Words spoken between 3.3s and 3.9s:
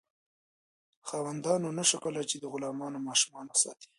وساتي.